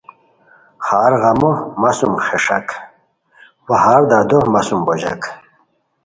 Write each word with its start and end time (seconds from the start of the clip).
ہرغمو 0.87 1.51
مہ 1.81 1.91
سُم 1.97 2.13
خیݰاک 2.25 2.67
وا 3.67 3.75
ہر 3.83 4.01
دردو 4.09 4.39
مہ 4.53 4.61
سُم 4.67 4.79
بوژاک 4.85 5.21